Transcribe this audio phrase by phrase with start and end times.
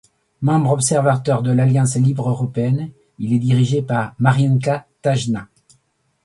[0.41, 5.43] Membre observateur de l'Alliance libre européenne, il est dirigé par Marienka Tajnay.